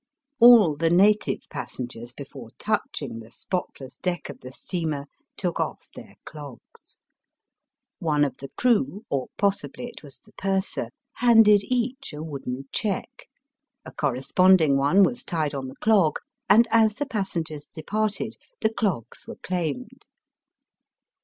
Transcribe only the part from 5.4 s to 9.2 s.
off their clogs. One of the crew,